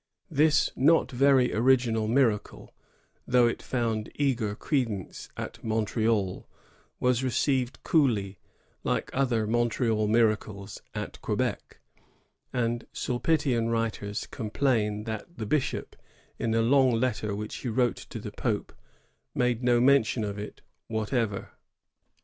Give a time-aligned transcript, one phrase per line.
[0.33, 2.73] ^ This not very original miracle,
[3.27, 6.49] though it found eager credence at Montreal,
[6.99, 8.39] was received coolly,
[8.83, 11.79] like other Montreal miracles, at Quebec;
[12.51, 15.95] and Sulpitian writers complain that the bishop,
[16.39, 18.73] in a long letter which he wrote to the Pope,
[19.35, 21.51] made no mention of it whatever.